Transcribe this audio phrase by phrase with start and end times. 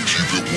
[0.00, 0.52] keep it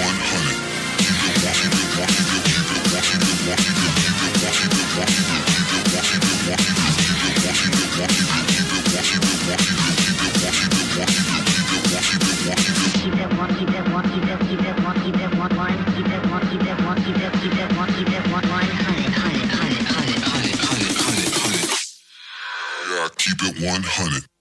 [23.64, 24.35] 100.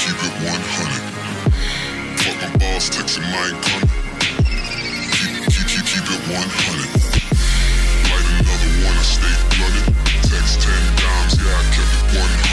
[0.00, 0.56] keep it 100.
[2.24, 3.60] Fuck my boss, text him, I ain't.
[5.12, 6.40] Keep, keep, keep, keep it 100.
[8.08, 9.92] Light another one, I stay blunted.
[10.24, 12.49] Text 10 dimes, yeah, I kept it 100.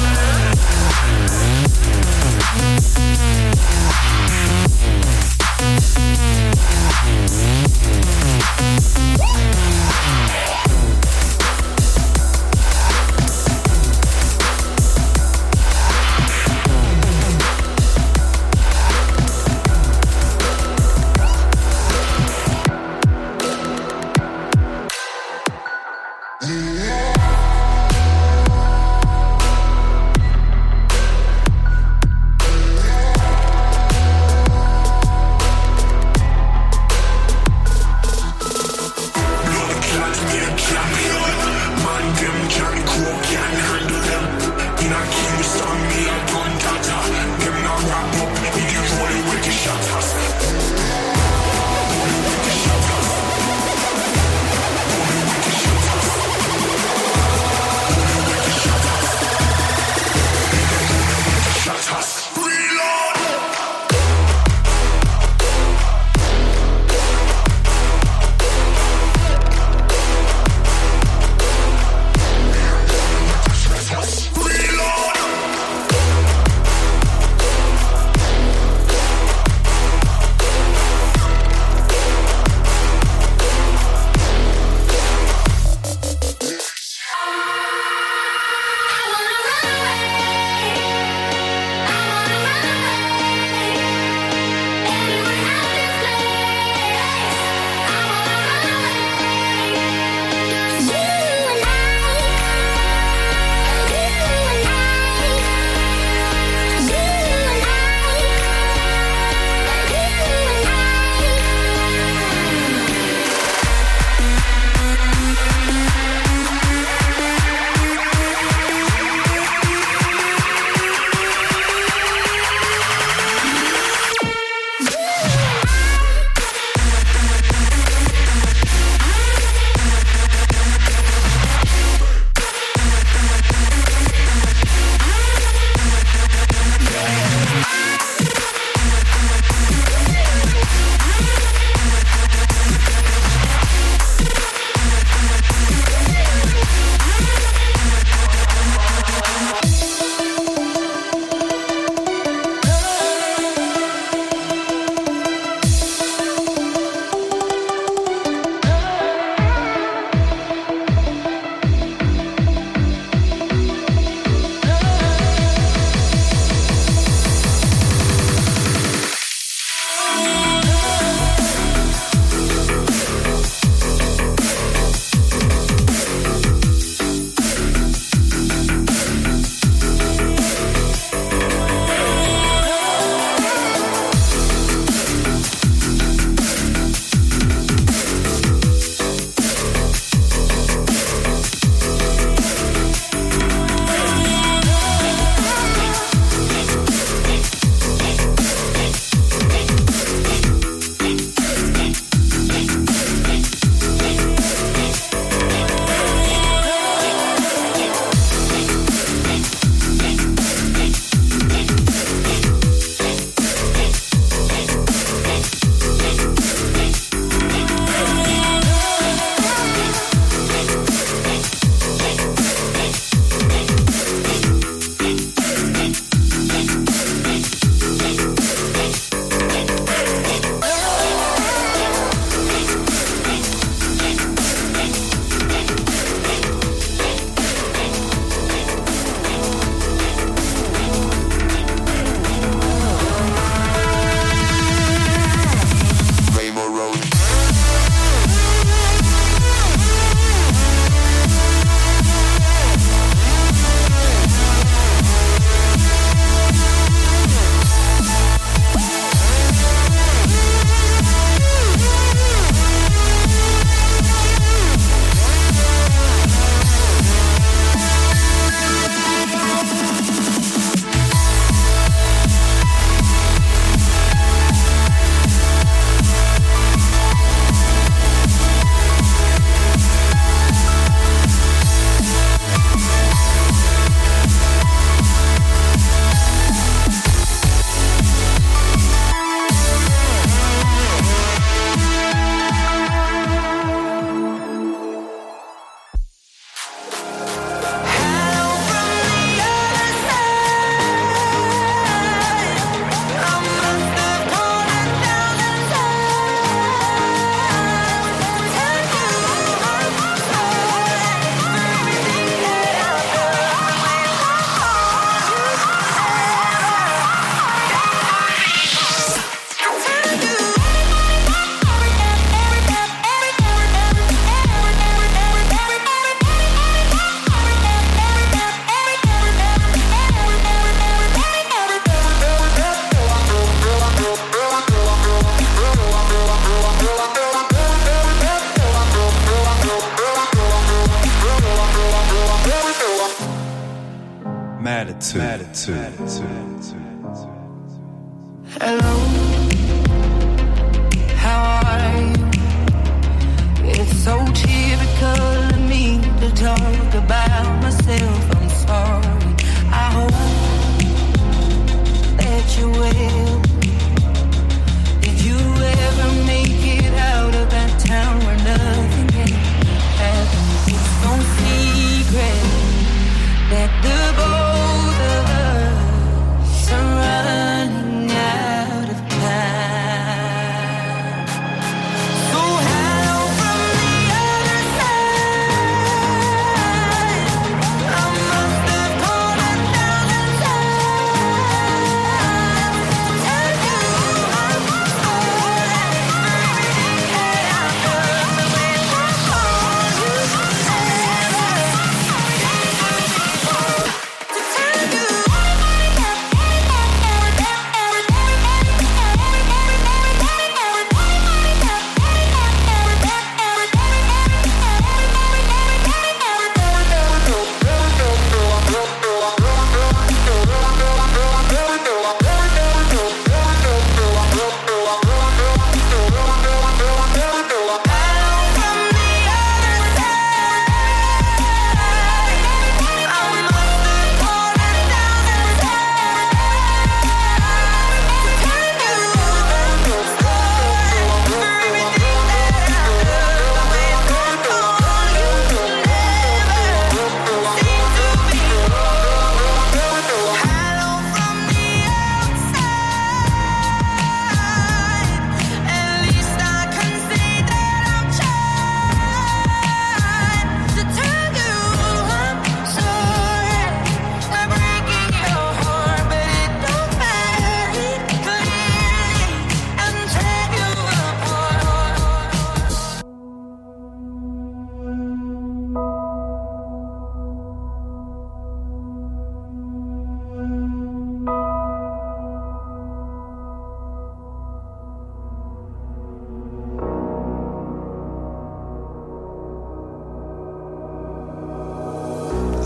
[0.00, 0.30] Woo!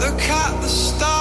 [0.05, 1.14] Look at the stars,